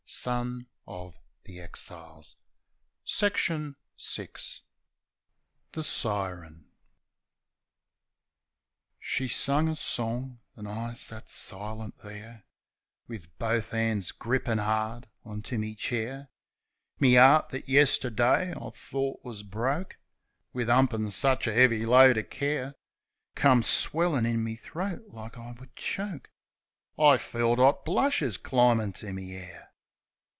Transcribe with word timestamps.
VII. 0.21 0.67
THE 1.45 1.69
SIREN 1.73 2.35
iv^u, 3.07 3.75
<Sxe 3.97 4.59
The 5.71 5.83
Siren 5.85 6.65
HE 8.99 9.27
sung 9.29 9.69
a 9.69 9.75
song; 9.77 10.41
an' 10.57 10.67
I 10.67 10.95
sat 10.95 11.29
silent 11.29 11.95
there, 11.99 12.43
Wiv 13.07 13.29
bofe 13.39 13.73
'ands 13.73 14.11
grippin' 14.11 14.59
'ard 14.59 15.07
on 15.23 15.41
to 15.43 15.57
me 15.57 15.75
chair; 15.75 16.27
Me 16.99 17.17
'eart, 17.17 17.47
that 17.51 17.69
yesterdee 17.69 18.51
I 18.53 18.69
thort 18.73 19.23
wus 19.23 19.43
broke 19.43 19.95
Wiv 20.51 20.67
'umpin' 20.67 21.09
sich 21.09 21.47
a 21.47 21.53
'eavy 21.57 21.85
load 21.85 22.17
o' 22.17 22.23
care, 22.23 22.75
Come 23.35 23.63
swellin' 23.63 24.25
in 24.25 24.43
me 24.43 24.57
throat 24.57 25.05
like 25.07 25.37
I 25.37 25.53
would 25.57 25.73
choke. 25.77 26.29
I 26.99 27.15
felt 27.15 27.59
'ot 27.61 27.85
blushes 27.85 28.37
climbin' 28.37 28.91
to 28.95 29.13
me 29.13 29.37
'air. 29.37 29.69